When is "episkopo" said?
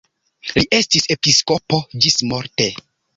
1.15-1.79